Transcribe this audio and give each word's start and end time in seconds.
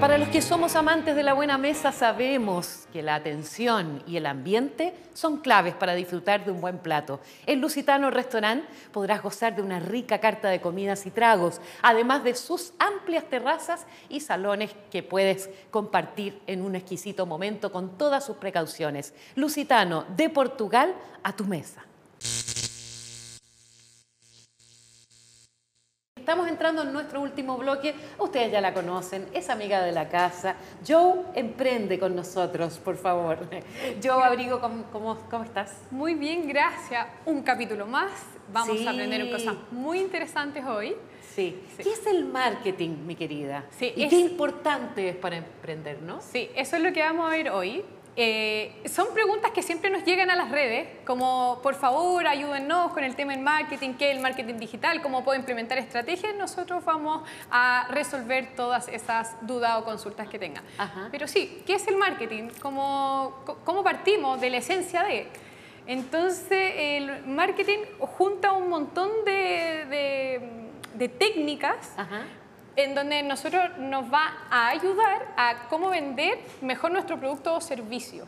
Para 0.00 0.16
los 0.16 0.28
que 0.28 0.40
somos 0.40 0.76
amantes 0.76 1.16
de 1.16 1.24
la 1.24 1.32
buena 1.32 1.58
mesa 1.58 1.90
sabemos 1.90 2.86
que 2.92 3.02
la 3.02 3.16
atención 3.16 4.02
y 4.06 4.16
el 4.16 4.26
ambiente 4.26 4.94
son 5.12 5.38
claves 5.38 5.74
para 5.74 5.94
disfrutar 5.94 6.44
de 6.44 6.52
un 6.52 6.60
buen 6.60 6.78
plato. 6.78 7.20
En 7.46 7.60
Lusitano 7.60 8.08
Restaurant 8.08 8.64
podrás 8.92 9.20
gozar 9.20 9.56
de 9.56 9.60
una 9.60 9.80
rica 9.80 10.18
carta 10.18 10.48
de 10.48 10.60
comidas 10.60 11.04
y 11.04 11.10
tragos, 11.10 11.60
además 11.82 12.22
de 12.22 12.36
sus 12.36 12.72
amplias 12.78 13.24
terrazas 13.24 13.86
y 14.08 14.20
salones 14.20 14.70
que 14.90 15.02
puedes 15.02 15.50
compartir 15.70 16.40
en 16.46 16.62
un 16.62 16.76
exquisito 16.76 17.26
momento 17.26 17.72
con 17.72 17.98
todas 17.98 18.24
sus 18.24 18.36
precauciones. 18.36 19.12
Lusitano, 19.34 20.06
de 20.16 20.30
Portugal 20.30 20.94
a 21.24 21.34
tu 21.34 21.44
mesa. 21.44 21.84
Entrando 26.58 26.82
en 26.82 26.92
nuestro 26.92 27.20
último 27.20 27.56
bloque. 27.56 27.94
Ustedes 28.18 28.50
ya 28.50 28.60
la 28.60 28.74
conocen, 28.74 29.28
es 29.32 29.48
amiga 29.48 29.80
de 29.80 29.92
la 29.92 30.08
casa. 30.08 30.56
Joe, 30.86 31.20
emprende 31.34 32.00
con 32.00 32.16
nosotros, 32.16 32.78
por 32.78 32.96
favor. 32.96 33.38
Joe 34.02 34.24
Abrigo, 34.24 34.60
¿cómo, 34.60 34.84
cómo, 35.30 35.44
estás? 35.44 35.72
Muy 35.92 36.14
bien, 36.14 36.48
gracias. 36.48 37.06
Un 37.26 37.42
capítulo 37.42 37.86
más. 37.86 38.10
Vamos 38.52 38.84
a 38.84 38.90
aprender 38.90 39.30
cosas 39.30 39.54
muy 39.70 40.00
interesantes 40.00 40.64
hoy. 40.64 40.96
Sí. 41.32 41.62
¿Qué 41.76 41.92
es 41.92 42.04
el 42.08 42.24
marketing, 42.24 43.06
mi 43.06 43.14
querida? 43.14 43.66
Sí, 43.78 43.92
y 43.94 44.08
qué 44.08 44.16
importante 44.16 45.10
es 45.10 45.16
para 45.16 45.36
emprender, 45.36 46.02
¿no? 46.02 46.20
Sí, 46.20 46.50
eso 46.56 46.74
es 46.74 46.82
lo 46.82 46.92
que 46.92 47.00
vamos 47.00 47.28
a 47.28 47.30
ver 47.30 47.50
hoy. 47.50 47.84
Eh, 48.20 48.82
son 48.86 49.14
preguntas 49.14 49.52
que 49.52 49.62
siempre 49.62 49.90
nos 49.90 50.02
llegan 50.02 50.28
a 50.28 50.34
las 50.34 50.50
redes, 50.50 50.88
como 51.06 51.60
por 51.62 51.76
favor 51.76 52.26
ayúdennos 52.26 52.92
con 52.92 53.04
el 53.04 53.14
tema 53.14 53.32
del 53.32 53.42
marketing, 53.42 53.94
qué 53.94 54.10
es 54.10 54.16
el 54.16 54.20
marketing 54.20 54.54
digital, 54.54 55.00
cómo 55.02 55.22
puedo 55.22 55.38
implementar 55.38 55.78
estrategias. 55.78 56.34
Nosotros 56.34 56.84
vamos 56.84 57.22
a 57.48 57.86
resolver 57.92 58.56
todas 58.56 58.88
esas 58.88 59.36
dudas 59.46 59.78
o 59.78 59.84
consultas 59.84 60.26
que 60.26 60.36
tengan. 60.36 60.64
Pero 61.12 61.28
sí, 61.28 61.62
¿qué 61.64 61.74
es 61.74 61.86
el 61.86 61.96
marketing? 61.96 62.48
¿Cómo, 62.60 63.36
cómo 63.64 63.84
partimos 63.84 64.40
de 64.40 64.50
la 64.50 64.56
esencia 64.56 65.04
de? 65.04 65.28
Entonces, 65.86 66.72
el 66.76 67.24
marketing 67.24 67.78
junta 68.00 68.50
un 68.50 68.68
montón 68.68 69.10
de, 69.24 70.42
de, 70.96 71.08
técnicas 71.08 71.94
en 72.78 72.94
donde 72.94 73.24
nosotros 73.24 73.76
nos 73.78 74.04
va 74.04 74.32
a 74.50 74.68
ayudar 74.68 75.26
a 75.36 75.66
cómo 75.68 75.90
vender 75.90 76.38
mejor 76.60 76.92
nuestro 76.92 77.18
producto 77.18 77.56
o 77.56 77.60
servicio. 77.60 78.24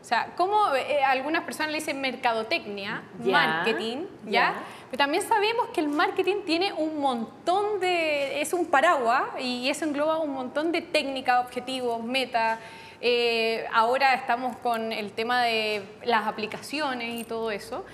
O 0.00 0.04
sea, 0.08 0.32
como 0.34 0.74
eh, 0.74 1.04
algunas 1.04 1.42
personas 1.44 1.72
le 1.72 1.78
dicen 1.78 2.00
mercadotecnia, 2.00 3.02
marketing, 3.22 4.06
¿ya? 4.24 4.54
Pero 4.90 4.98
también 4.98 5.22
sabemos 5.22 5.68
que 5.74 5.80
el 5.80 5.88
marketing 5.88 6.36
tiene 6.46 6.72
un 6.72 7.00
montón 7.00 7.80
de, 7.80 8.40
es 8.40 8.54
un 8.54 8.66
paraguas 8.66 9.24
y 9.40 9.68
eso 9.68 9.84
engloba 9.84 10.20
un 10.20 10.32
montón 10.32 10.72
de 10.72 10.80
técnicas, 10.80 11.44
objetivos, 11.44 12.02
metas. 12.02 12.58
Eh, 13.02 13.66
ahora 13.74 14.14
estamos 14.14 14.56
con 14.58 14.90
el 14.90 15.12
tema 15.12 15.42
de 15.42 15.82
las 16.04 16.26
aplicaciones 16.26 17.20
y 17.20 17.24
todo 17.24 17.50
eso 17.50 17.84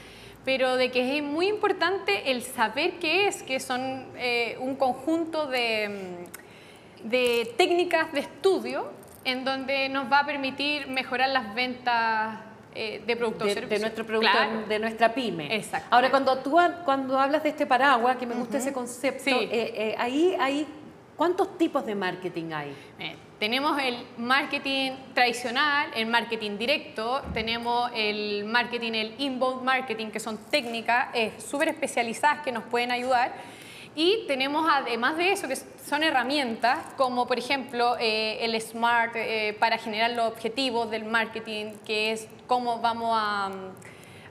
pero 0.44 0.76
de 0.76 0.90
que 0.90 1.18
es 1.18 1.22
muy 1.22 1.48
importante 1.48 2.30
el 2.30 2.42
saber 2.42 2.98
qué 2.98 3.28
es, 3.28 3.42
que 3.42 3.60
son 3.60 4.06
eh, 4.16 4.56
un 4.60 4.76
conjunto 4.76 5.46
de, 5.46 6.24
mm, 7.04 7.08
de, 7.08 7.54
técnicas 7.56 8.12
de 8.12 8.20
estudio 8.20 8.90
en 9.24 9.44
donde 9.44 9.88
nos 9.88 10.10
va 10.10 10.20
a 10.20 10.26
permitir 10.26 10.88
mejorar 10.88 11.28
las 11.28 11.54
ventas 11.54 12.40
eh, 12.74 13.02
de 13.06 13.16
productos 13.16 13.46
de, 13.46 13.54
servicios. 13.54 13.80
De 13.80 13.84
nuestro 13.84 14.06
producto, 14.06 14.38
de 14.68 14.78
nuestra 14.78 15.14
pyme. 15.14 15.54
Exacto. 15.54 15.88
Ahora, 15.90 16.10
cuando 16.10 16.38
tú 16.38 16.56
cuando 16.84 17.20
hablas 17.20 17.42
de 17.42 17.50
este 17.50 17.66
paraguas, 17.66 18.16
que 18.16 18.26
me 18.26 18.34
gusta 18.34 18.58
ese 18.58 18.72
concepto, 18.72 19.30
eh, 19.30 19.94
ahí, 19.98 20.34
ahí, 20.40 20.66
¿cuántos 21.16 21.56
tipos 21.56 21.86
de 21.86 21.94
marketing 21.94 22.52
hay? 22.52 22.74
Tenemos 23.42 23.76
el 23.82 23.96
marketing 24.18 24.92
tradicional, 25.14 25.90
el 25.96 26.06
marketing 26.06 26.58
directo, 26.58 27.22
tenemos 27.34 27.90
el 27.92 28.44
marketing, 28.44 28.92
el 28.92 29.14
inbound 29.18 29.64
marketing, 29.64 30.12
que 30.12 30.20
son 30.20 30.38
técnicas 30.48 31.08
súper 31.44 31.70
especializadas 31.70 32.44
que 32.44 32.52
nos 32.52 32.62
pueden 32.62 32.92
ayudar. 32.92 33.32
Y 33.96 34.28
tenemos 34.28 34.64
además 34.70 35.16
de 35.16 35.32
eso, 35.32 35.48
que 35.48 35.56
son 35.56 36.04
herramientas 36.04 36.78
como 36.96 37.26
por 37.26 37.36
ejemplo 37.36 37.96
eh, 37.98 38.38
el 38.44 38.54
SMART 38.60 39.16
eh, 39.16 39.56
para 39.58 39.76
generar 39.76 40.12
los 40.12 40.30
objetivos 40.30 40.88
del 40.88 41.04
marketing, 41.04 41.72
que 41.84 42.12
es 42.12 42.28
cómo 42.46 42.78
vamos 42.78 43.10
a, 43.12 43.50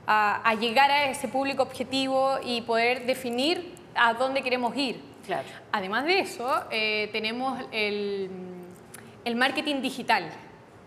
a, 0.07 0.55
llegar 0.55 0.89
a 0.89 1.11
ese 1.11 1.27
público 1.27 1.63
objetivo 1.63 2.37
y 2.45 2.61
poder 2.61 3.05
definir 3.05 3.73
a 3.93 4.13
dónde 4.13 4.41
queremos 4.41 4.73
ir. 4.77 5.01
Claro. 5.25 5.49
Además 5.73 6.05
de 6.05 6.19
eso, 6.21 6.63
eh, 6.71 7.09
tenemos 7.11 7.59
el 7.73 8.50
el 9.25 9.35
marketing 9.35 9.81
digital, 9.81 10.29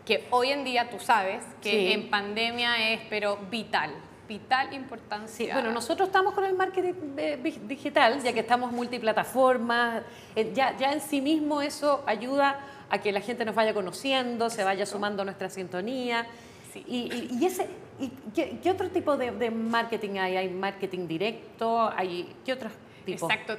que 0.04 0.26
hoy 0.30 0.50
en 0.50 0.64
día 0.64 0.90
tú 0.90 0.98
sabes 0.98 1.42
que 1.62 1.92
en 1.92 2.10
pandemia 2.10 2.92
es 2.92 3.00
pero 3.08 3.38
vital, 3.50 3.90
vital 4.28 4.72
importancia. 4.72 5.28
Sí, 5.28 5.48
bueno, 5.52 5.72
nosotros 5.72 6.08
estamos 6.08 6.34
con 6.34 6.44
el 6.44 6.54
marketing 6.54 6.94
eh, 7.16 7.58
digital, 7.66 8.22
ya 8.22 8.32
que 8.32 8.40
estamos 8.40 8.72
multiplataformas, 8.72 10.02
eh, 10.36 10.52
ya, 10.54 10.76
ya 10.76 10.92
en 10.92 11.00
sí 11.00 11.20
mismo 11.20 11.62
eso 11.62 12.02
ayuda 12.06 12.60
a 12.90 12.98
que 12.98 13.12
la 13.12 13.20
gente 13.20 13.44
nos 13.44 13.54
vaya 13.54 13.72
conociendo, 13.72 14.50
se 14.50 14.64
vaya 14.64 14.84
sumando 14.86 15.22
a 15.22 15.24
nuestra 15.24 15.48
sintonía. 15.48 16.26
Y, 16.74 17.28
y, 17.40 17.46
ese, 17.46 17.68
y 18.00 18.10
¿qué, 18.34 18.68
otro 18.68 18.90
tipo 18.90 19.16
de, 19.16 19.30
de, 19.30 19.50
marketing 19.50 20.18
hay? 20.18 20.36
¿Hay 20.36 20.48
marketing 20.48 21.06
directo? 21.06 21.88
¿Hay, 21.96 22.34
¿Qué 22.44 22.52
otros 22.52 22.72
tipos? 23.04 23.30
Exacto 23.30 23.56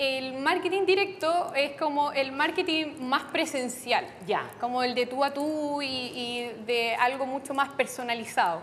el 0.00 0.32
marketing 0.38 0.86
directo 0.86 1.52
es 1.54 1.72
como 1.78 2.10
el 2.12 2.32
marketing 2.32 3.00
más 3.00 3.24
presencial, 3.24 4.06
ya. 4.26 4.50
como 4.58 4.82
el 4.82 4.94
de 4.94 5.04
tú 5.04 5.22
a 5.22 5.34
tú 5.34 5.82
y, 5.82 6.50
de 6.64 6.94
algo 6.94 7.26
mucho 7.26 7.52
más 7.52 7.68
personalizado. 7.74 8.62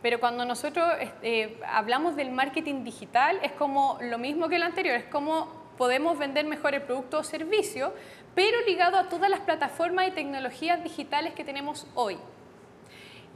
Pero 0.00 0.20
cuando 0.20 0.44
nosotros 0.44 0.88
este, 1.00 1.58
hablamos 1.66 2.14
del 2.14 2.30
marketing 2.30 2.84
digital 2.84 3.40
es 3.42 3.50
como 3.50 3.98
lo 4.00 4.16
mismo 4.16 4.48
que 4.48 4.56
el 4.56 4.62
anterior, 4.62 4.94
es 4.94 5.06
como 5.06 5.48
podemos 5.76 6.16
vender 6.18 6.46
mejor 6.46 6.74
el 6.74 6.82
producto 6.82 7.18
o 7.18 7.24
servicio, 7.24 7.92
pero 8.36 8.60
ligado 8.60 8.96
a 8.96 9.08
todas 9.08 9.28
las 9.28 9.40
plataformas 9.40 10.06
y 10.06 10.12
tecnologías 10.12 10.84
digitales 10.84 11.34
que 11.34 11.42
tenemos 11.42 11.88
hoy. 11.96 12.16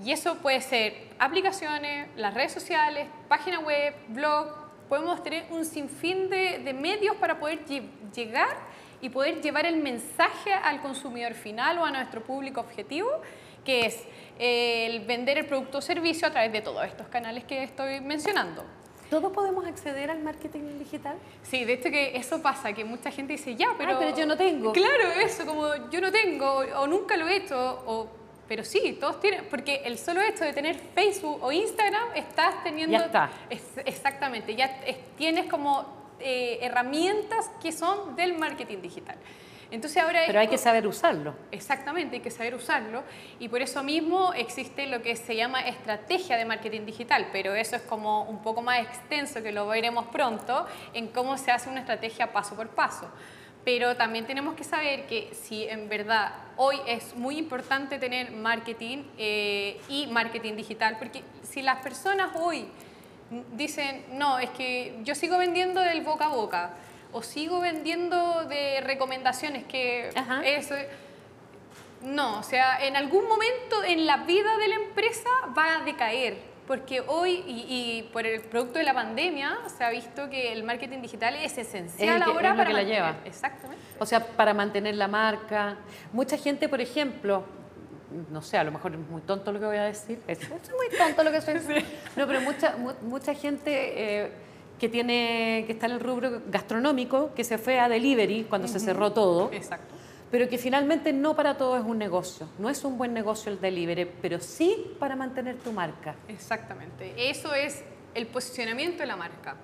Y 0.04 0.12
eso 0.12 0.36
puede 0.36 0.60
ser 0.60 0.94
aplicaciones, 1.18 2.08
las 2.16 2.32
redes 2.32 2.52
sociales, 2.52 3.08
página 3.28 3.58
web, 3.58 3.92
blog, 4.06 4.69
podemos 4.90 5.22
tener 5.22 5.44
un 5.50 5.64
sinfín 5.64 6.28
de, 6.28 6.74
medios 6.74 7.14
para 7.16 7.38
poder 7.38 7.60
llegar 8.12 8.56
y 9.00 9.08
poder 9.08 9.40
llevar 9.40 9.64
el 9.64 9.76
mensaje 9.76 10.52
al 10.52 10.82
consumidor 10.82 11.34
final 11.34 11.78
o 11.78 11.84
a 11.84 11.92
nuestro 11.92 12.22
público 12.22 12.60
objetivo, 12.60 13.08
que 13.64 13.86
es 13.86 14.02
eh, 14.40 14.86
el 14.86 15.06
vender 15.06 15.38
el 15.38 15.46
producto 15.46 15.78
o 15.78 15.80
servicio 15.80 16.26
a 16.26 16.32
través 16.32 16.52
de 16.52 16.60
todos 16.60 16.84
estos 16.84 17.06
canales 17.06 17.44
que 17.44 17.62
estoy 17.62 18.00
mencionando. 18.00 18.64
¿Todos 19.08 19.32
podemos 19.32 19.64
acceder 19.64 20.10
al 20.10 20.22
marketing 20.22 20.78
digital? 20.80 21.16
Sí, 21.42 21.64
de 21.64 21.74
hecho 21.74 21.90
que 21.90 22.16
eso 22.16 22.42
pasa, 22.42 22.72
que 22.72 22.84
mucha 22.84 23.12
gente 23.12 23.34
dice, 23.34 23.54
ya, 23.54 23.68
pero... 23.78 23.96
pero 23.96 24.16
yo 24.16 24.26
no 24.26 24.36
tengo. 24.36 24.72
Claro, 24.72 25.04
eso, 25.22 25.46
como 25.46 25.88
yo 25.90 26.00
no 26.00 26.10
tengo, 26.10 26.64
o, 26.76 26.86
nunca 26.88 27.16
lo 27.16 27.28
he 27.28 27.36
hecho, 27.36 27.82
o 27.86 28.08
pero 28.50 28.64
sí, 28.64 28.98
todos 28.98 29.20
tienen, 29.20 29.44
porque 29.48 29.82
el 29.84 29.96
solo 29.96 30.20
hecho 30.20 30.44
de 30.44 30.52
tener 30.52 30.74
Facebook 30.74 31.38
o 31.40 31.52
Instagram, 31.52 32.16
estás 32.16 32.64
teniendo... 32.64 32.98
Ya 32.98 33.04
está. 33.04 33.30
exactamente, 33.84 34.56
ya 34.56 34.76
tienes 35.16 35.46
como 35.46 35.86
eh, 36.18 36.58
herramientas 36.60 37.48
que 37.62 37.70
son 37.70 38.16
del 38.16 38.36
marketing 38.36 38.78
digital. 38.82 39.14
Entonces 39.70 40.02
ahora 40.02 40.22
Pero 40.26 40.40
hay 40.40 40.48
que 40.48 40.58
saber 40.58 40.84
usarlo. 40.88 41.32
Exactamente, 41.52 42.16
hay 42.16 42.22
que 42.22 42.32
saber 42.32 42.56
usarlo. 42.56 43.04
Y 43.38 43.48
por 43.48 43.62
eso 43.62 43.84
mismo 43.84 44.34
existe 44.34 44.88
lo 44.88 45.00
que 45.00 45.14
se 45.14 45.36
llama 45.36 45.60
estrategia 45.60 46.36
de 46.36 46.44
marketing 46.44 46.86
digital, 46.86 47.28
pero 47.30 47.54
eso 47.54 47.76
es 47.76 47.82
como 47.82 48.24
un 48.24 48.42
poco 48.42 48.62
más 48.62 48.80
extenso, 48.80 49.44
que 49.44 49.52
lo 49.52 49.68
veremos 49.68 50.06
pronto, 50.06 50.66
en 50.92 51.06
cómo 51.06 51.38
se 51.38 51.53
hace 51.53 51.70
una 51.70 51.78
estrategia 51.78 52.32
paso 52.32 52.56
por 52.56 52.70
paso 52.70 53.12
pero 53.72 53.94
también 53.94 54.26
tenemos 54.26 54.56
que 54.56 54.64
saber 54.64 55.06
que 55.06 55.30
si 55.32 55.62
en 55.62 55.88
verdad 55.88 56.32
hoy 56.56 56.76
es 56.88 57.14
muy 57.14 57.38
importante 57.38 58.00
tener 58.00 58.32
marketing 58.32 59.04
eh, 59.16 59.80
y 59.88 60.08
marketing 60.08 60.56
digital, 60.56 60.96
porque 60.98 61.22
si 61.48 61.62
las 61.62 61.80
personas 61.80 62.30
hoy 62.34 62.66
dicen, 63.52 64.06
no, 64.14 64.40
es 64.40 64.50
que 64.50 64.98
yo 65.04 65.14
sigo 65.14 65.38
vendiendo 65.38 65.80
del 65.82 66.00
boca 66.00 66.24
a 66.24 66.28
boca, 66.30 66.70
o 67.12 67.22
sigo 67.22 67.60
vendiendo 67.60 68.44
de 68.46 68.80
recomendaciones, 68.80 69.64
que 69.66 70.10
eso... 70.44 70.74
No, 72.02 72.40
o 72.40 72.42
sea, 72.42 72.84
en 72.84 72.96
algún 72.96 73.28
momento 73.28 73.84
en 73.84 74.04
la 74.04 74.16
vida 74.16 74.56
de 74.56 74.66
la 74.66 74.74
empresa 74.76 75.28
va 75.56 75.76
a 75.76 75.84
decaer 75.84 76.49
porque 76.70 77.02
hoy 77.08 77.42
y, 77.48 78.08
por 78.12 78.24
el 78.24 78.42
producto 78.42 78.78
de 78.78 78.84
la 78.84 78.94
pandemia 78.94 79.58
se 79.76 79.82
ha 79.82 79.90
visto 79.90 80.30
que 80.30 80.52
el 80.52 80.62
marketing 80.62 81.02
digital 81.02 81.34
es 81.34 81.58
esencial 81.58 82.22
ahora 82.22 82.54
para 82.54 82.68
que 82.68 82.72
la 82.72 82.84
lleva. 82.84 83.16
Exactamente. 83.24 83.82
O 83.98 84.06
sea, 84.06 84.24
para 84.24 84.54
mantener 84.54 84.94
la 84.94 85.08
marca. 85.08 85.78
Mucha 86.12 86.36
gente, 86.38 86.68
por 86.68 86.80
ejemplo, 86.80 87.42
no 88.30 88.40
sé, 88.40 88.56
a 88.56 88.62
lo 88.62 88.70
mejor 88.70 88.92
es 88.92 89.00
muy 89.00 89.20
tonto 89.22 89.50
lo 89.50 89.58
que 89.58 89.66
voy 89.66 89.78
a 89.78 89.82
decir. 89.82 90.22
Es, 90.28 90.48
muy 90.48 90.96
tonto 90.96 91.24
lo 91.24 91.32
que 91.32 91.38
estoy 91.38 91.54
diciendo. 91.54 91.84
No, 92.16 92.28
pero 92.28 92.40
mucha, 92.40 92.76
mucha 93.02 93.34
gente 93.34 93.72
eh, 94.26 94.30
que, 94.78 94.88
tiene, 94.88 95.64
que 95.66 95.72
está 95.72 95.86
en 95.86 95.92
el 95.94 96.00
rubro 96.00 96.40
gastronómico, 96.46 97.34
que 97.34 97.42
se 97.42 97.58
fue 97.58 97.80
a 97.80 97.88
delivery 97.88 98.46
cuando 98.48 98.68
se 98.68 98.78
cerró 98.78 99.10
todo. 99.12 99.50
Exacto. 99.52 99.96
Pero 100.30 100.48
que 100.48 100.59
finalmente 100.59 101.12
no 101.12 101.34
para 101.34 101.56
todo 101.56 101.77
es 101.77 101.84
un 101.84 101.98
negocio. 101.98 102.48
No 102.59 102.68
es 102.71 102.84
un 102.84 102.97
buen 102.97 103.12
negocio 103.12 103.50
el 103.50 103.60
delivery, 103.60 104.09
pero 104.22 104.38
sí 104.38 104.94
para 104.98 105.16
mantener 105.16 105.56
tu 105.56 105.72
marca. 105.72 106.15
Exactamente. 106.28 107.12
Eso 107.16 107.53
es 107.53 107.82
el 108.15 108.27
posicionamiento 108.27 108.98
de 108.98 109.06
la 109.06 109.16
marca. 109.16 109.56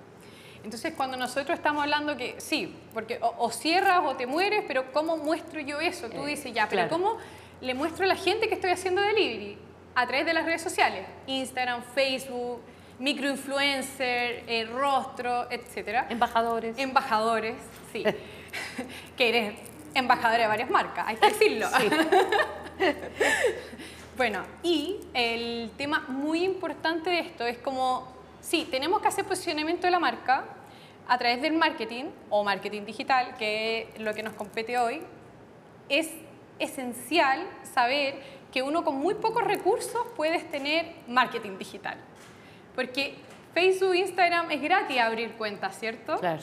Entonces, 0.63 0.93
cuando 0.97 1.15
nosotros 1.15 1.57
estamos 1.57 1.83
hablando 1.83 2.17
que 2.17 2.35
sí, 2.39 2.75
porque 2.93 3.19
o, 3.21 3.49
cierras 3.51 4.01
o 4.03 4.15
te 4.15 4.27
mueres, 4.27 4.65
pero 4.67 4.91
¿cómo 4.91 5.15
muestro 5.15 5.61
yo 5.61 5.79
eso? 5.79 6.09
Tú 6.09 6.23
Eh, 6.23 6.31
dices, 6.31 6.53
ya, 6.53 6.67
pero. 6.67 6.89
¿cómo 6.89 7.17
le 7.61 7.73
muestro 7.73 8.03
a 8.03 8.07
la 8.07 8.15
gente 8.15 8.49
que 8.49 8.55
estoy 8.55 8.71
haciendo 8.71 9.01
delivery? 9.01 9.57
A 9.95 10.05
través 10.05 10.25
de 10.25 10.33
las 10.33 10.45
redes 10.45 10.61
sociales, 10.61 11.07
Instagram, 11.27 11.81
Facebook, 11.95 12.59
microinfluencer, 12.99 14.43
eh, 14.47 14.65
rostro, 14.73 15.49
etcétera. 15.49 16.07
Embajadores. 16.09 16.77
Embajadores, 16.77 17.55
sí. 17.93 18.03
que 19.17 19.29
eres 19.29 19.53
embajadora 19.99 20.43
de 20.43 20.47
varias 20.47 20.69
marcas, 20.69 21.07
hay 21.07 21.15
que 21.17 21.27
decirlo. 21.27 21.67
Sí. 21.77 21.89
Bueno, 24.17 24.41
y 24.63 24.97
el 25.13 25.69
tema 25.77 26.05
muy 26.07 26.43
importante 26.43 27.11
de 27.11 27.19
esto 27.19 27.45
es 27.45 27.59
como, 27.59 28.07
sí, 28.41 28.67
tenemos 28.71 28.99
que 28.99 29.09
hacer 29.09 29.25
posicionamiento 29.25 29.85
de 29.85 29.91
la 29.91 29.99
marca 29.99 30.43
a 31.07 31.17
través 31.19 31.39
del 31.39 31.53
marketing 31.53 32.05
o 32.31 32.43
marketing 32.43 32.83
digital, 32.83 33.35
que 33.37 33.89
es 33.93 34.01
lo 34.01 34.15
que 34.15 34.23
nos 34.23 34.33
compete 34.33 34.79
hoy. 34.79 35.03
Es 35.87 36.09
esencial 36.57 37.45
saber 37.75 38.15
que 38.51 38.63
uno 38.63 38.83
con 38.83 38.95
muy 38.95 39.13
pocos 39.13 39.43
recursos 39.43 40.01
puedes 40.15 40.49
tener 40.49 40.93
marketing 41.07 41.59
digital. 41.59 41.97
Porque 42.73 43.13
Facebook, 43.53 43.93
Instagram 43.93 44.49
es 44.49 44.63
gratis 44.63 44.99
abrir 44.99 45.33
cuentas, 45.33 45.79
¿cierto? 45.79 46.17
Claro. 46.17 46.41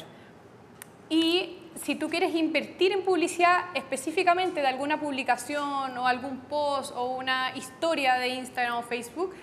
Si 1.85 1.95
tú 1.97 2.09
quieres 2.09 2.35
invertir 2.35 2.93
en 2.93 3.03
publicidad 3.05 3.65
específicamente 3.75 4.63
de 4.63 4.67
alguna 4.69 4.99
publicación 4.99 5.97
o 5.99 6.07
algún 6.07 6.39
post 6.41 6.93
o 6.97 7.17
una 7.17 7.53
historia 7.57 8.15
de 8.15 8.29
Instagram 8.29 8.77
o 8.79 8.83
Facebook, 8.83 9.35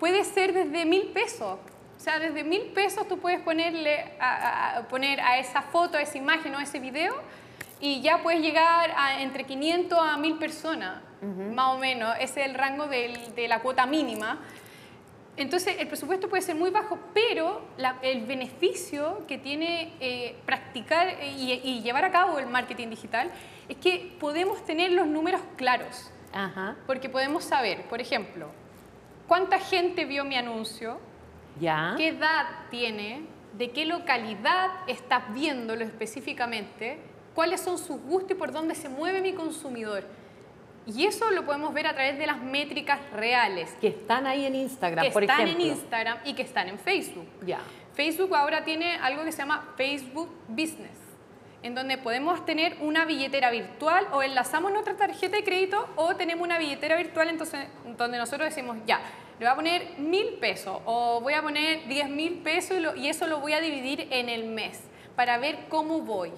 puede 0.00 0.24
ser 0.24 0.54
desde 0.54 0.86
mil 0.86 1.08
pesos. 1.08 1.58
O 1.96 2.00
sea, 2.00 2.18
desde 2.18 2.44
mil 2.44 2.62
pesos 2.74 3.06
tú 3.06 3.18
puedes 3.18 3.40
ponerle 3.42 4.14
a, 4.18 4.78
a- 4.78 4.88
poner 4.88 5.20
a 5.20 5.38
esa 5.38 5.60
foto, 5.60 5.98
a 5.98 6.00
esa 6.02 6.16
imagen 6.16 6.54
o 6.54 6.58
a 6.58 6.62
ese 6.62 6.80
video 6.80 7.14
y 7.78 8.00
ya 8.00 8.22
puedes 8.22 8.40
llegar 8.40 8.90
a 8.96 9.20
entre 9.20 9.44
500 9.44 9.98
a 10.00 10.16
1000 10.16 10.38
personas, 10.38 11.02
más 11.54 11.74
o 11.74 11.78
menos. 11.78 12.16
Ese 12.20 12.40
es 12.40 12.46
el 12.48 12.54
rango 12.54 12.86
del- 12.86 13.34
de 13.34 13.48
la 13.48 13.60
cuota 13.60 13.84
mínima. 13.84 14.40
Entonces, 15.36 15.76
el 15.78 15.88
presupuesto 15.88 16.28
puede 16.28 16.42
ser 16.42 16.56
muy 16.56 16.70
bajo, 16.70 16.98
pero 17.14 17.62
la- 17.78 17.96
el 18.02 18.26
beneficio 18.26 19.24
que 19.26 19.38
tiene 19.38 19.94
eh, 20.00 20.36
practicar 20.44 21.08
y, 21.38 21.52
y 21.64 21.80
llevar 21.82 22.04
a 22.04 22.10
cabo 22.12 22.38
el 22.38 22.46
marketing 22.46 22.88
digital 22.88 23.30
es 23.68 23.76
que 23.78 24.14
podemos 24.20 24.62
tener 24.66 24.92
los 24.92 25.06
números 25.06 25.40
claros, 25.56 26.10
Ajá. 26.34 26.76
porque 26.86 27.08
podemos 27.08 27.44
saber, 27.44 27.82
por 27.88 28.00
ejemplo, 28.02 28.48
cuánta 29.26 29.58
gente 29.58 30.04
vio 30.04 30.24
mi 30.24 30.36
anuncio, 30.36 30.98
Ya. 31.58 31.94
qué 31.96 32.08
edad 32.08 32.46
tiene, 32.70 33.22
de 33.54 33.70
qué 33.70 33.86
localidad 33.86 34.68
estás 34.86 35.32
viéndolo 35.32 35.82
específicamente, 35.84 36.98
cuáles 37.34 37.62
son 37.62 37.78
sus 37.78 37.98
gustos 38.02 38.32
y 38.32 38.34
por 38.34 38.52
dónde 38.52 38.74
se 38.74 38.90
mueve 38.90 39.22
mi 39.22 39.32
consumidor. 39.32 40.04
Y 40.86 41.06
eso 41.06 41.30
lo 41.30 41.44
podemos 41.46 41.72
ver 41.72 41.86
a 41.86 41.94
través 41.94 42.18
de 42.18 42.26
las 42.26 42.38
métricas 42.40 42.98
reales 43.12 43.70
Que 43.80 43.88
están 43.88 44.26
ahí 44.26 44.44
en 44.44 44.54
Instagram, 44.56 45.04
que 45.04 45.10
por 45.12 45.22
están 45.22 45.42
ejemplo. 45.42 45.64
en 45.64 45.70
Instagram 45.70 46.18
y 46.24 46.34
que 46.34 46.42
están 46.42 46.68
en 46.68 46.78
Facebook. 46.78 47.26
Ya. 47.46 47.60
Facebook 47.94 48.34
ahora 48.34 48.64
tiene 48.64 48.96
algo 48.96 49.22
que 49.24 49.30
se 49.32 49.38
llama 49.38 49.72
Facebook 49.76 50.28
Business, 50.48 50.98
en 51.62 51.74
donde 51.74 51.98
podemos 51.98 52.44
tener 52.44 52.76
una 52.80 53.04
billetera 53.04 53.50
virtual 53.50 54.06
o 54.12 54.22
enlazamos 54.22 54.72
nuestra 54.72 54.96
tarjeta 54.96 55.36
de 55.36 55.44
crédito 55.44 55.88
o 55.96 56.16
tenemos 56.16 56.42
una 56.44 56.58
billetera 56.58 56.96
virtual 56.96 57.28
entonces, 57.28 57.66
donde 57.98 58.18
nosotros 58.18 58.48
decimos, 58.48 58.78
ya, 58.86 58.98
le 59.38 59.46
voy 59.46 59.52
a 59.52 59.54
poner 59.54 59.98
mil 59.98 60.34
pesos 60.40 60.80
o 60.84 61.20
voy 61.20 61.34
a 61.34 61.42
poner 61.42 61.86
diez 61.86 62.08
mil 62.08 62.38
pesos 62.38 62.78
y, 62.78 62.80
lo- 62.80 62.96
y 62.96 63.08
eso 63.08 63.26
lo 63.28 63.38
voy 63.40 63.52
a 63.52 63.60
dividir 63.60 64.08
en 64.10 64.28
el 64.28 64.44
mes 64.44 64.80
para 65.16 65.38
ver 65.38 65.66
cómo 65.68 66.00
voy. 66.00 66.32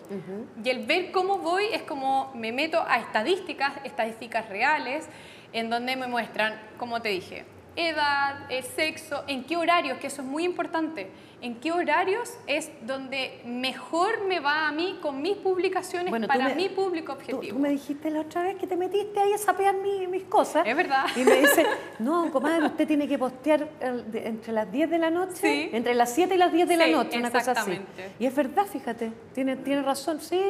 Y 0.63 0.69
el 0.69 0.87
ver 0.87 1.13
cómo 1.13 1.39
voy 1.39 1.65
es 1.73 1.83
como 1.83 2.33
me 2.35 2.53
meto 2.53 2.83
a 2.87 2.99
estadísticas, 2.99 3.73
estadísticas 3.85 4.49
reales, 4.49 5.09
en 5.53 5.71
donde 5.71 5.97
me 5.97 6.07
muestran, 6.07 6.61
como 6.79 7.01
te 7.01 7.11
dije, 7.11 7.45
edad, 7.77 8.51
el 8.51 8.63
sexo, 8.65 9.25
en 9.27 9.45
qué 9.45 9.57
horarios, 9.57 9.99
que 9.99 10.07
eso 10.07 10.23
es 10.23 10.29
muy 10.29 10.45
importante, 10.45 11.11
en 11.41 11.57
qué 11.61 11.73
horarios 11.73 12.33
es 12.47 12.71
donde 12.87 13.41
mejor 13.45 14.25
me 14.27 14.41
va 14.41 14.67
a 14.69 14.73
mí 14.73 14.99
con 15.03 15.21
mis 15.21 15.37
publicaciones 15.37 16.09
Bueno, 16.11 16.27
para 16.27 16.49
me- 16.49 16.55
mi 16.55 16.69
público 16.71 17.13
objetivo. 17.13 17.41
tú 17.43 17.59
me 17.59 17.69
dijiste 17.71 18.11
la 18.11 18.21
otra 18.21 18.45
vez 18.45 18.57
que 18.57 18.67
te 18.67 18.77
metiste 18.77 19.21
ahí 19.21 19.33
a 19.33 19.39
sapear 19.39 19.75
mi- 19.77 20.07
mis 20.07 20.23
cosas. 20.25 20.67
Es 20.67 20.75
verdad. 20.77 21.05
Y 21.17 21.21
me 21.25 21.35
dice, 21.41 21.67
no, 21.99 22.31
comadre, 22.31 22.65
usted 22.67 22.87
tiene 22.87 23.07
que 23.09 23.19
postear 23.19 23.69
entre 24.15 24.53
las 24.53 24.71
10 24.73 24.89
de 24.89 24.99
la 24.99 25.11
noche, 25.11 25.35
Sí. 25.41 25.71
entre 25.73 25.95
las 25.95 26.15
7 26.15 26.35
y 26.37 26.39
las 26.39 26.53
10 26.53 26.67
de 26.69 26.77
la 26.77 26.87
noche, 26.87 27.19
una 27.19 27.31
cosa 27.31 27.53
así. 27.53 27.79
Y 28.19 28.25
es 28.27 28.35
verdad, 28.35 28.65
fíjate, 28.67 29.13
tiene, 29.35 29.57
tiene 29.57 29.83
razón, 29.83 30.21
sí. 30.21 30.41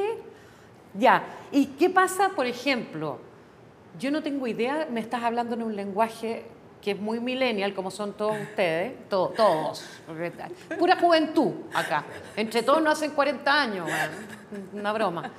Ya. 0.97 1.25
¿Y 1.50 1.67
qué 1.79 1.91
pasa, 1.91 2.31
por 2.37 2.47
ejemplo? 2.47 3.19
Yo 3.99 4.11
no 4.12 4.23
tengo 4.23 4.47
idea, 4.47 4.87
me 4.91 5.00
estás 5.00 5.23
hablando 5.25 5.55
en 5.56 5.62
un 5.65 5.75
lenguaje 5.75 6.44
que 6.84 6.90
es 6.90 6.98
muy 7.00 7.19
millennial, 7.19 7.72
como 7.72 7.90
son 7.90 8.12
todos 8.12 8.36
ustedes, 8.38 9.08
to- 9.08 9.32
todos, 9.34 9.84
pura 10.78 10.96
juventud 10.96 11.52
acá. 11.72 12.04
Entre 12.36 12.62
todos 12.62 12.82
no 12.82 12.90
hacen 12.90 13.12
40 13.12 13.62
años, 13.62 13.86
bueno, 13.86 14.62
una 14.75 14.92
broma. 14.92 15.32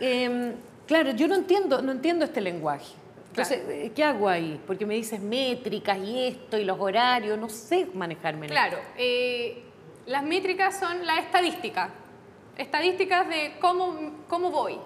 Em, 0.00 0.54
claro, 0.86 1.12
yo 1.12 1.28
no 1.28 1.36
entiendo, 1.36 1.80
no 1.80 1.92
entiendo 1.92 2.24
este 2.24 2.40
lenguaje. 2.40 2.94
Entonces, 3.28 3.62
eh, 3.68 3.92
¿qué 3.94 4.02
hago 4.04 4.28
ahí? 4.28 4.60
Porque 4.66 4.84
me 4.84 4.94
dices 4.94 5.20
métricas 5.20 5.96
y 5.98 6.26
esto 6.26 6.58
y 6.58 6.64
los 6.64 6.78
horarios, 6.80 7.38
no 7.38 7.48
sé 7.48 7.86
manejarme. 7.94 8.48
Claro, 8.48 8.78
eh, 8.98 9.62
las 10.06 10.24
métricas 10.24 10.78
son 10.80 11.06
la 11.06 11.18
estadística, 11.20 11.90
estadísticas 12.58 13.28
de 13.28 13.54
cómo, 13.60 14.24
cómo 14.28 14.50
voy. 14.50 14.78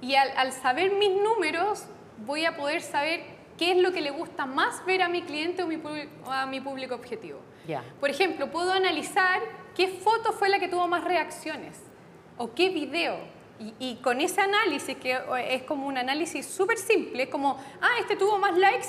Y 0.00 0.14
al, 0.14 0.30
al 0.36 0.52
saber 0.52 0.92
mis 0.94 1.10
números, 1.14 1.84
voy 2.26 2.44
a 2.46 2.56
poder 2.56 2.80
saber 2.82 3.20
qué 3.58 3.72
es 3.72 3.76
lo 3.78 3.92
que 3.92 4.00
le 4.00 4.10
gusta 4.10 4.46
más 4.46 4.84
ver 4.86 5.02
a 5.02 5.08
mi 5.08 5.22
cliente 5.22 5.62
o 5.62 5.66
mi 5.66 5.76
pub- 5.76 6.08
o 6.26 6.30
a 6.30 6.46
mi 6.46 6.60
público 6.60 6.94
objetivo. 6.94 7.38
Por 8.00 8.10
ejemplo, 8.10 8.50
puedo 8.50 8.72
analizar 8.72 9.40
qué 9.74 9.88
foto 9.88 10.32
fue 10.32 10.48
la 10.48 10.58
que 10.58 10.68
tuvo 10.68 10.86
más 10.88 11.04
reacciones 11.04 11.78
o 12.36 12.52
qué 12.54 12.68
video. 12.70 13.16
Y, 13.60 13.72
y 13.78 13.96
con 14.02 14.20
ese 14.20 14.40
análisis, 14.40 14.96
que 14.96 15.16
es 15.48 15.62
como 15.62 15.86
un 15.86 15.96
análisis 15.96 16.44
súper 16.46 16.76
simple, 16.76 17.30
como, 17.30 17.56
ah, 17.80 17.90
este 18.00 18.16
tuvo 18.16 18.36
más 18.38 18.58
likes 18.58 18.88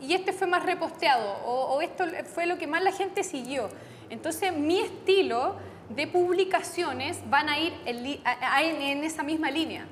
y 0.00 0.14
este 0.14 0.32
fue 0.32 0.46
más 0.48 0.64
reposteado, 0.64 1.38
o, 1.46 1.74
o 1.76 1.80
esto 1.82 2.04
fue 2.34 2.46
lo 2.46 2.58
que 2.58 2.66
más 2.66 2.82
la 2.82 2.90
gente 2.92 3.22
siguió. 3.22 3.68
Entonces, 4.08 4.52
mi 4.52 4.80
estilo 4.80 5.54
de 5.90 6.06
publicaciones 6.08 7.20
van 7.30 7.48
a 7.48 7.58
ir 7.58 7.72
en- 7.84 8.82
en 8.82 9.04
esa 9.04 9.22
misma 9.22 9.50
línea. 9.50 9.86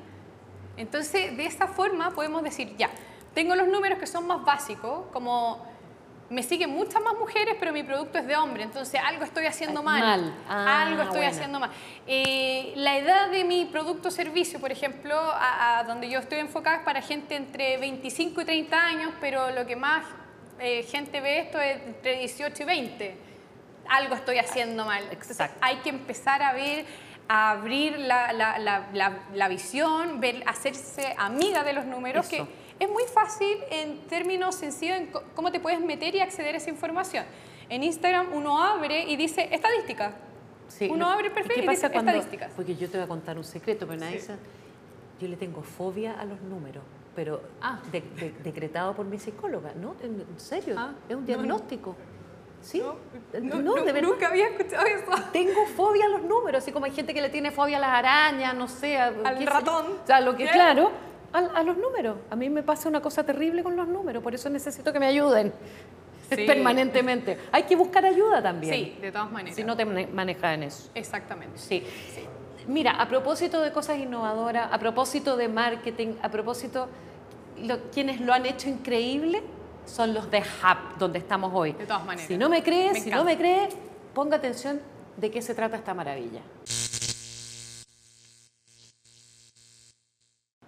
Entonces, 0.77 1.37
de 1.37 1.47
esa 1.47 1.67
forma 1.69 2.11
podemos 2.11 2.43
decir, 2.43 2.75
ya, 2.77 2.91
tengo 3.35 3.55
los 3.55 3.69
números 3.69 3.99
que 3.99 4.07
son 4.07 4.27
más 4.27 4.45
básicos, 4.45 5.07
como 5.13 5.67
me 6.31 6.43
siguen 6.43 6.71
muchas 6.71 7.01
más 7.03 7.15
mujeres, 7.19 7.57
pero 7.59 7.73
mi 7.73 7.83
producto 7.83 8.19
es 8.19 8.27
de 8.27 8.37
hombre, 8.37 8.63
entonces 8.63 9.01
algo 9.03 9.25
estoy 9.25 9.47
haciendo 9.47 9.83
mal. 9.83 10.01
mal. 10.03 10.35
Ah, 10.47 10.83
algo 10.83 11.03
estoy 11.03 11.19
buena. 11.21 11.31
haciendo 11.33 11.59
mal. 11.61 11.71
Eh, 12.07 12.73
la 12.77 12.99
edad 12.99 13.31
de 13.31 13.45
mi 13.45 13.65
producto 13.65 14.09
o 14.09 14.11
servicio, 14.11 14.61
por 14.61 14.71
ejemplo, 14.71 15.15
a, 15.19 15.79
a 15.79 15.85
donde 15.85 16.11
yo 16.11 16.19
estoy 16.19 16.39
enfocada 16.41 16.77
es 16.79 16.83
para 16.83 17.01
gente 17.01 17.35
entre 17.35 17.79
25 17.79 18.43
y 18.43 18.45
30 18.45 18.77
años, 18.79 19.13
pero 19.23 19.51
lo 19.53 19.65
que 19.67 19.75
más 19.77 20.05
eh, 20.59 20.83
gente 20.83 21.21
ve 21.23 21.39
esto 21.39 21.59
es 21.61 21.81
entre 21.87 22.19
18 22.19 22.63
y 22.63 22.67
20. 22.67 23.19
Algo 23.89 24.15
estoy 24.15 24.37
haciendo 24.39 24.85
mal. 24.85 25.03
Entonces, 25.11 25.49
hay 25.63 25.77
que 25.77 25.89
empezar 25.89 26.43
a 26.43 26.53
ver, 26.53 26.85
a 27.27 27.53
abrir 27.53 27.99
la- 27.99 28.33
la- 28.35 28.59
la 29.33 29.49
visión, 29.49 30.21
ver, 30.21 30.43
hacerse 30.47 31.15
amiga 31.17 31.65
de 31.65 31.73
los 31.73 31.87
números, 31.87 32.27
Eso. 32.31 32.45
que 32.47 32.68
es 32.79 32.89
muy 32.91 33.05
fácil 33.05 33.59
en 33.71 33.99
términos 34.09 34.55
sencillos 34.55 34.97
en 34.99 35.11
cómo 35.35 35.51
te 35.53 35.61
puedes 35.61 35.81
meter 35.81 36.15
y 36.15 36.21
acceder 36.21 36.55
a 36.55 36.59
esa 36.59 36.71
información. 36.71 37.25
En 37.69 37.83
Instagram 37.83 38.33
uno 38.33 38.63
abre 38.63 39.05
y 39.05 39.17
dice 39.17 39.49
estadística. 39.53 40.13
Sí, 40.69 40.87
Uno 40.91 41.07
no, 41.07 41.11
abre 41.13 41.27
el 41.29 41.33
¿y 41.33 41.35
perfil 41.35 41.55
qué 41.57 41.63
y 41.63 41.67
pasa 41.67 41.89
dice 41.89 41.93
cuando- 41.93 42.11
estadísticas. 42.13 42.53
Porque 42.55 42.77
yo 42.77 42.91
te 42.91 42.99
voy 42.99 43.05
a 43.05 43.09
contar 43.09 43.37
un 43.39 43.45
secreto, 43.45 43.87
pero 43.87 43.99
nadie 44.01 44.21
Sí. 44.21 44.33
Yo 45.21 45.27
le 45.27 45.37
tengo 45.37 45.63
fobia 45.63 46.13
a 46.21 46.25
los 46.27 46.41
números, 46.43 46.85
pero 47.17 47.41
Ah. 47.61 47.81
de- 47.91 48.03
de- 48.03 48.35
decretado 48.45 48.95
por 48.95 49.07
mi 49.07 49.19
psicóloga, 49.19 49.73
¿no? 49.75 49.97
En, 50.03 50.25
serio, 50.39 50.75
Ah, 50.79 50.93
es 51.09 51.17
un 51.17 51.23
no, 51.23 51.27
no. 51.27 51.27
diagnóstico. 51.27 51.97
¿Sí? 52.61 52.81
Eh, 53.33 53.41
No, 53.41 53.57
no, 53.57 53.77
no, 53.77 53.85
de 53.85 53.93
verdad. 53.93 54.09
nunca 54.11 54.29
había 54.29 54.49
escuchado 54.49 54.85
eso. 54.87 55.11
Tengo 55.33 55.67
fobia 55.77 56.05
a 56.05 56.09
los 56.09 56.23
números, 56.23 56.63
así 56.63 56.71
como 56.73 56.85
hay 56.85 56.93
gente 56.93 57.15
que 57.15 57.21
le 57.23 57.31
tiene 57.31 57.51
fobia 57.51 57.79
a 57.79 57.81
las 57.81 57.91
arañas, 57.91 58.55
no 58.55 58.69
sé. 58.69 58.99
a- 58.99 59.07
Al 59.25 59.39
qué 59.39 59.45
sé- 59.45 59.51
ratón. 59.51 59.87
O 60.03 60.07
sea, 60.07 60.21
lo 60.21 60.37
que, 60.37 60.45
¿Qué? 60.45 60.51
claro, 60.51 60.91
a, 61.33 61.39
a 61.39 61.63
los 61.63 61.77
números. 61.77 62.17
A 62.31 62.37
mí 62.37 62.49
me 62.51 62.63
pasa 62.63 62.89
una 62.89 63.01
cosa 63.01 63.25
terrible 63.25 63.63
con 63.63 63.77
los 63.77 63.87
números, 63.89 64.23
por 64.23 64.35
eso 64.35 64.49
necesito 64.51 64.93
que 64.93 65.01
me 65.01 65.07
ayuden. 65.07 65.53
Sí. 66.31 66.45
permanentemente. 66.47 67.39
Hay 67.53 67.63
que 67.63 67.75
buscar 67.75 68.05
ayuda 68.05 68.43
también. 68.43 68.75
Sí, 68.75 68.99
de 69.01 69.11
todas 69.13 69.31
maneras. 69.31 69.57
Si 69.57 69.65
no 69.65 69.75
te 69.77 69.87
mane- 69.87 70.09
manejas 70.09 70.55
en 70.55 70.63
eso. 70.65 70.91
Exactamente. 70.95 71.57
Sí. 71.59 71.83
Mira, 72.67 72.93
a 73.01 73.09
propósito 73.09 73.63
de 73.63 73.73
cosas 73.73 73.97
innovadoras, 73.99 74.69
a 74.71 74.79
propósito 74.79 75.39
de 75.39 75.49
marketing, 75.49 76.15
a 76.21 76.29
propósito, 76.31 76.89
lo- 77.63 77.79
quienes 77.91 78.21
lo 78.21 78.35
han 78.35 78.45
hecho 78.45 78.69
increíble 78.69 79.43
son 79.87 80.13
los 80.13 80.31
de 80.31 80.41
Hub, 80.41 80.99
donde 80.99 81.19
estamos 81.19 81.51
hoy. 81.55 81.73
De 81.73 81.87
todas 81.87 82.05
maneras. 82.05 82.29
Si 82.29 82.37
no 82.37 82.51
me 82.51 82.63
crees, 82.63 82.93
Me 82.93 83.01
si 83.01 83.11
no 83.11 83.25
me 83.25 83.39
crees, 83.39 83.75
ponga 84.13 84.37
atención 84.37 84.83
de 85.17 85.31
qué 85.31 85.41
se 85.41 85.55
trata 85.55 85.77
esta 85.79 85.95
maravilla. 85.95 86.43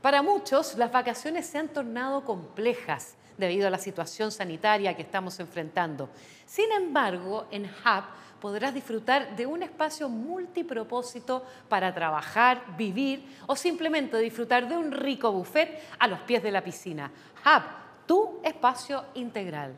Para 0.02 0.22
muchos, 0.22 0.76
las 0.76 0.90
vacaciones 0.90 1.46
se 1.46 1.58
han 1.58 1.68
tornado 1.68 2.24
complejas 2.24 3.16
debido 3.36 3.66
a 3.66 3.70
la 3.70 3.78
situación 3.78 4.32
sanitaria 4.32 4.96
que 4.96 5.02
estamos 5.02 5.38
enfrentando. 5.40 6.08
Sin 6.46 6.72
embargo, 6.72 7.46
en 7.50 7.64
Hub 7.64 8.04
podrás 8.40 8.72
disfrutar 8.72 9.36
de 9.36 9.44
un 9.44 9.62
espacio 9.62 10.08
multipropósito 10.08 11.44
para 11.68 11.92
trabajar, 11.92 12.76
vivir 12.78 13.26
o 13.46 13.54
simplemente 13.54 14.18
disfrutar 14.18 14.66
de 14.66 14.76
un 14.76 14.90
rico 14.90 15.30
buffet 15.32 15.82
a 15.98 16.08
los 16.08 16.20
pies 16.20 16.42
de 16.42 16.50
la 16.50 16.64
piscina. 16.64 17.12
Hub, 17.44 17.62
tu 18.06 18.40
espacio 18.42 19.04
integral. 19.14 19.76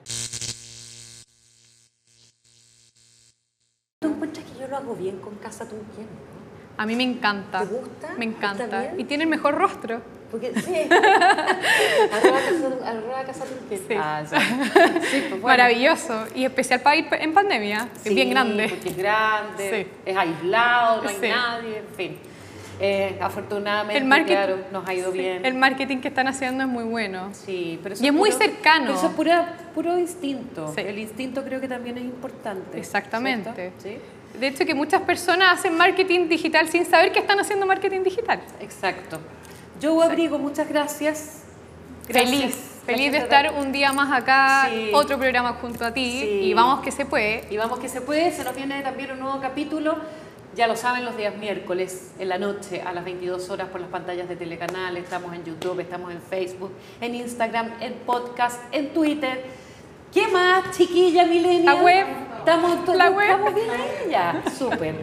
¿Tú 4.00 4.08
encuentras 4.08 4.46
que 4.46 4.58
yo 4.60 4.68
lo 4.68 4.76
hago 4.76 4.94
bien 4.94 5.18
con 5.18 5.34
Casa 5.36 5.68
Tunquén? 5.68 6.31
A 6.78 6.86
mí 6.86 6.96
me 6.96 7.02
encanta. 7.04 7.60
¿Te 7.60 7.66
gusta? 7.66 8.08
Me 8.18 8.24
¿Está 8.26 8.52
encanta. 8.52 8.80
bien? 8.80 9.00
Y 9.00 9.04
tiene 9.04 9.24
el 9.24 9.30
mejor 9.30 9.54
rostro. 9.54 10.00
Porque 10.30 10.52
sí. 10.60 10.88
arroba 12.84 13.22
casa. 13.24 13.44
Sí. 13.70 13.94
Ah, 13.98 14.22
sí. 14.28 14.36
Sí, 15.10 15.20
pues 15.28 15.30
bueno. 15.30 15.46
Maravilloso. 15.46 16.24
Y 16.34 16.44
especial 16.44 16.80
para 16.80 16.96
ir 16.96 17.06
en 17.12 17.34
pandemia. 17.34 17.88
Sí, 18.02 18.08
es 18.10 18.14
bien 18.14 18.30
grande. 18.30 18.68
Porque 18.68 18.88
es 18.88 18.96
grande, 18.96 19.86
Sí. 19.86 19.90
es 20.10 20.16
aislado, 20.16 21.02
no 21.02 21.08
hay 21.08 21.16
Sí. 21.20 21.28
nadie, 21.28 21.78
en 21.78 21.94
fin. 21.96 22.18
Eh, 22.80 23.18
afortunadamente, 23.20 23.98
El 23.98 24.06
marketing, 24.08 24.32
claro, 24.34 24.58
nos 24.72 24.88
ha 24.88 24.94
ido 24.94 25.12
sí, 25.12 25.18
bien. 25.18 25.44
El 25.44 25.54
marketing 25.54 25.98
que 25.98 26.08
están 26.08 26.26
haciendo 26.26 26.64
es 26.64 26.68
muy 26.70 26.82
bueno. 26.84 27.28
Sí, 27.32 27.78
pero 27.82 27.94
eso 27.94 28.02
Y 28.02 28.08
es 28.08 28.12
muy 28.12 28.30
puro- 28.30 28.42
cercano. 28.42 28.86
pero 28.86 28.98
Eso 28.98 29.06
es 29.08 29.12
pura- 29.12 29.56
puro 29.74 29.98
instinto. 29.98 30.72
Sí. 30.74 30.80
El 30.80 30.98
instinto 30.98 31.44
creo 31.44 31.60
que 31.60 31.68
también 31.68 31.98
es 31.98 32.04
importante. 32.04 32.78
Exactamente. 32.78 33.52
¿cierto? 33.54 33.82
Sí. 33.82 33.98
De 34.38 34.46
hecho, 34.48 34.64
que 34.64 34.74
muchas 34.74 35.02
personas 35.02 35.58
hacen 35.58 35.76
marketing 35.76 36.28
digital 36.28 36.68
sin 36.68 36.84
saber 36.86 37.12
que 37.12 37.18
están 37.20 37.38
haciendo 37.38 37.66
marketing 37.66 38.02
digital. 38.02 38.40
Exacto. 38.60 39.20
Yo 39.80 40.00
abrigo, 40.02 40.38
muchas 40.38 40.68
gracias. 40.68 41.42
Gracias. 42.08 42.30
Feliz, 42.30 42.56
feliz 42.86 43.12
de 43.12 43.18
estar 43.18 43.52
un 43.58 43.72
día 43.72 43.92
más 43.92 44.10
acá, 44.12 44.68
Sí. 44.70 44.90
otro 44.92 45.18
programa 45.18 45.54
junto 45.54 45.84
a 45.84 45.92
ti 45.94 46.20
Sí. 46.20 46.26
y 46.44 46.54
vamos 46.54 46.80
que 46.80 46.90
se 46.90 47.04
puede. 47.04 47.46
Y 47.50 47.56
vamos 47.56 47.78
que 47.78 47.88
se 47.88 48.00
puede, 48.00 48.32
se 48.32 48.42
nos 48.44 48.54
viene 48.56 48.82
también 48.82 49.12
un 49.12 49.20
nuevo 49.20 49.40
capítulo. 49.40 49.96
Ya 50.54 50.66
lo 50.66 50.76
saben, 50.76 51.04
los 51.06 51.16
días 51.16 51.34
miércoles 51.36 52.12
en 52.18 52.28
la 52.28 52.36
noche 52.38 52.82
a 52.82 52.92
las 52.92 53.04
22 53.04 53.48
horas 53.48 53.68
por 53.68 53.80
las 53.80 53.88
pantallas 53.88 54.28
de 54.28 54.36
Telecanal. 54.36 54.96
Estamos 54.98 55.34
en 55.34 55.44
YouTube, 55.44 55.80
estamos 55.80 56.12
en 56.12 56.20
Facebook, 56.20 56.72
en 57.00 57.14
Instagram, 57.14 57.70
en 57.80 57.94
podcast, 58.04 58.60
en 58.70 58.92
Twitter. 58.92 59.44
¿Qué 60.12 60.28
más, 60.28 60.76
chiquilla 60.76 61.24
milenia? 61.24 61.74
La 61.74 61.82
web. 61.82 62.06
Estamos, 62.38 62.88
La 62.96 63.10
web. 63.10 63.30
estamos 63.30 63.54
bien 63.54 63.70
ahí 63.70 64.10
ya. 64.10 64.42
Súper. 64.56 64.94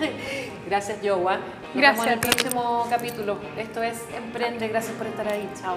Gracias, 0.66 0.98
Joa. 1.02 1.36
Nos 1.38 1.74
Gracias 1.74 2.04
vemos 2.04 2.06
en 2.06 2.12
el 2.12 2.20
próximo 2.20 2.86
capítulo. 2.88 3.38
Esto 3.56 3.82
es 3.82 4.04
Emprende. 4.16 4.68
Gracias 4.68 4.94
por 4.96 5.06
estar 5.06 5.26
ahí. 5.28 5.48
Chao. 5.60 5.76